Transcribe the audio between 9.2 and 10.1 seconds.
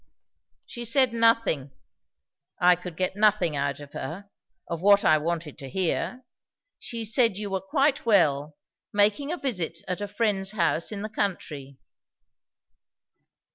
a visit at a